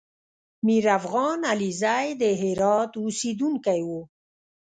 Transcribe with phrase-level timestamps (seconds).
[0.65, 3.89] میرافغان علیزی د هرات اوسېدونکی و